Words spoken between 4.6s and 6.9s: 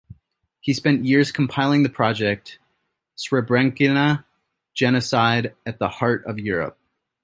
genocide at the heart of Europe".